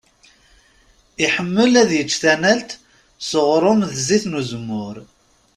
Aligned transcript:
Iḥemmel 1.25 1.73
ad 1.81 1.91
icc 2.01 2.15
tanalt 2.21 2.69
s 3.29 3.31
uɣrum 3.39 3.81
d 3.89 3.91
zzit 4.05 4.23
n 4.27 4.37
uzemmur. 4.39 4.97